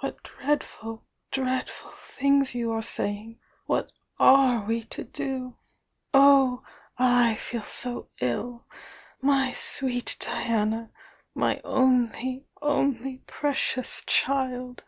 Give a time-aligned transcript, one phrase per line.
[0.00, 3.38] "What dreadful, dreadful things you are saying!
[3.64, 5.56] What are we to do?
[6.12, 6.62] Oh,
[6.98, 8.66] I feel so ill!
[9.22, 10.90] My sweet Diana!—
[11.34, 14.84] my only, only precious child!